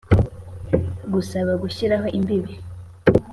gusaba 1.13 1.51
gushyiraho 1.63 2.07
imbibi 2.17 2.53